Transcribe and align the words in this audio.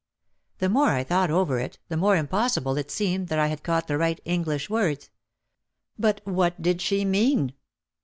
The 0.57 0.67
more 0.67 0.87
I 0.87 1.03
thought 1.03 1.29
over 1.29 1.59
it 1.59 1.77
the 1.89 1.95
more 1.95 2.15
impossible 2.15 2.75
it 2.75 2.89
seemed 2.89 3.27
that 3.27 3.37
I 3.37 3.49
had 3.49 3.61
caught 3.61 3.85
the 3.85 3.99
right 3.99 4.19
"English 4.25 4.67
words." 4.67 5.11
But 5.95 6.21
what 6.25 6.59
did 6.59 6.81
she 6.81 7.05
mean? 7.05 7.53